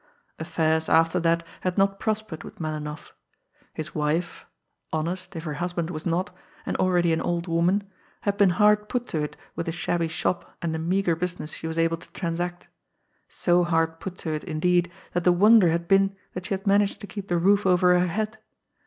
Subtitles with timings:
[0.39, 3.13] Affairs after that had not prospered with Melinoff.
[3.71, 4.47] His wife,
[4.91, 6.31] honest if her husband was not,
[6.65, 7.83] and already an old woman,
[8.21, 11.67] had been hard put to it with the shabby shop and the meagre business she
[11.67, 12.67] was able to transact;
[13.29, 16.99] so hard put to it, indeed, that the wonder had been that she had managed
[17.01, 18.39] to keep the roof over her head.